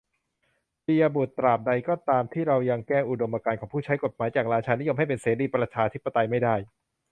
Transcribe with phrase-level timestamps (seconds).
[0.85, 6.55] ปิยะบุตร: ตราบใดก็ตามที่เรายังแก้อุดมการณ์ของผู้ใช้กฎหมาย จากราชานิยม ให้เป็นเสรีประชาธิปไตยไม่ได้